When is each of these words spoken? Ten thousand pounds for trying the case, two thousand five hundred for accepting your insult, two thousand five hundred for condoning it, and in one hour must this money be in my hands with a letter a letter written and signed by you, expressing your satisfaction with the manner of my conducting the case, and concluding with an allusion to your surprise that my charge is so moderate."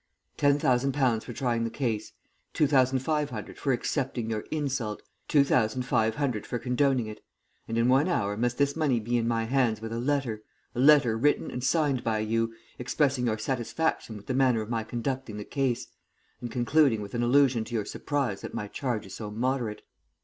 Ten 0.35 0.57
thousand 0.57 0.93
pounds 0.93 1.25
for 1.25 1.31
trying 1.31 1.63
the 1.63 1.69
case, 1.69 2.11
two 2.53 2.65
thousand 2.65 2.97
five 3.03 3.29
hundred 3.29 3.59
for 3.59 3.71
accepting 3.71 4.31
your 4.31 4.39
insult, 4.49 5.03
two 5.27 5.43
thousand 5.43 5.83
five 5.83 6.15
hundred 6.15 6.43
for 6.47 6.57
condoning 6.57 7.05
it, 7.05 7.23
and 7.67 7.77
in 7.77 7.87
one 7.87 8.07
hour 8.07 8.35
must 8.35 8.57
this 8.57 8.75
money 8.75 8.99
be 8.99 9.15
in 9.15 9.27
my 9.27 9.43
hands 9.43 9.79
with 9.79 9.91
a 9.93 9.99
letter 9.99 10.41
a 10.73 10.79
letter 10.79 11.15
written 11.15 11.51
and 11.51 11.63
signed 11.63 12.03
by 12.03 12.17
you, 12.17 12.51
expressing 12.79 13.27
your 13.27 13.37
satisfaction 13.37 14.17
with 14.17 14.25
the 14.25 14.33
manner 14.33 14.61
of 14.63 14.71
my 14.71 14.83
conducting 14.83 15.37
the 15.37 15.45
case, 15.45 15.85
and 16.41 16.49
concluding 16.49 17.03
with 17.03 17.13
an 17.13 17.21
allusion 17.21 17.63
to 17.63 17.75
your 17.75 17.85
surprise 17.85 18.41
that 18.41 18.55
my 18.55 18.67
charge 18.67 19.05
is 19.05 19.13
so 19.13 19.29
moderate." 19.29 19.83